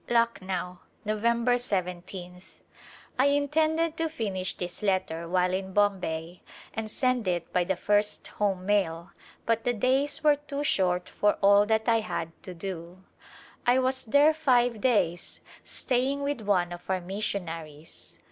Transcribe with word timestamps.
Luc 0.09 0.41
know 0.41 0.79
^ 1.05 1.05
November 1.05 1.57
lyth. 1.59 2.59
I 3.19 3.25
intended 3.25 3.95
to 3.97 4.09
finish 4.09 4.57
this 4.57 4.81
letter 4.81 5.29
while 5.29 5.53
in 5.53 5.73
Bombay 5.73 6.41
and 6.73 6.89
send 6.89 7.27
it 7.27 7.53
by 7.53 7.65
the 7.65 7.75
first 7.75 8.25
home 8.29 8.65
mail 8.65 9.11
but 9.45 9.63
the 9.63 9.73
days 9.75 10.23
were 10.23 10.37
too 10.37 10.63
short 10.63 11.07
for 11.07 11.33
all 11.39 11.67
that 11.67 11.87
I 11.87 11.99
had 11.99 12.31
to 12.41 12.55
do. 12.55 13.03
I 13.67 13.77
was 13.77 14.05
there 14.05 14.33
five 14.33 14.81
days 14.81 15.39
staying 15.63 16.21
with 16.23 16.41
one 16.41 16.71
of 16.71 16.89
our 16.89 16.99
missionaries. 16.99 18.17